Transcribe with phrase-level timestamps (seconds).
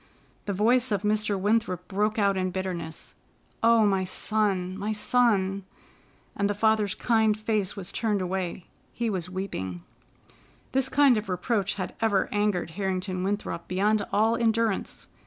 [0.47, 1.39] The voice of Mr.
[1.39, 3.13] Winthrop broke out in bitterness:
[3.61, 5.63] "Oh, my son, my son!"
[6.35, 8.65] and the father's kind face was turned away.
[8.93, 9.83] He was weeping.
[10.71, 15.07] This kind of reproach had ever angered Harrington Winthrop beyond all endurance.